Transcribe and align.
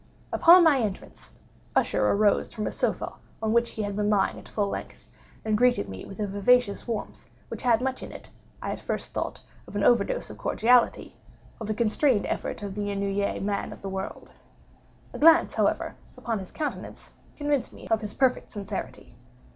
Upon 0.33 0.63
my 0.63 0.79
entrance, 0.81 1.31
Usher 1.75 2.03
arose 2.09 2.51
from 2.51 2.65
a 2.65 2.71
sofa 2.71 3.13
on 3.39 3.53
which 3.53 3.69
he 3.73 3.83
had 3.83 3.95
been 3.95 4.09
lying 4.09 4.39
at 4.39 4.49
full 4.49 4.67
length, 4.67 5.05
and 5.45 5.55
greeted 5.55 5.87
me 5.87 6.05
with 6.05 6.19
a 6.19 6.25
vivacious 6.25 6.87
warmth 6.87 7.27
which 7.49 7.61
had 7.61 7.81
much 7.83 8.01
in 8.01 8.11
it, 8.11 8.31
I 8.63 8.71
at 8.71 8.79
first 8.79 9.13
thought, 9.13 9.41
of 9.67 9.75
an 9.75 9.83
overdone 9.83 10.21
cordiality—of 10.39 11.67
the 11.67 11.75
constrained 11.75 12.25
effort 12.25 12.63
of 12.63 12.73
the 12.73 12.87
ennuyé 12.89 13.39
man 13.43 13.71
of 13.71 13.83
the 13.83 13.89
world. 13.89 14.31
A 15.13 15.19
glance, 15.19 15.53
however, 15.53 15.93
at 16.27 16.39
his 16.39 16.51
countenance, 16.51 17.11
convinced 17.35 17.71
me 17.71 17.87
of 17.89 18.01
his 18.01 18.15
perfect 18.15 18.49
sincerity. 18.49 19.13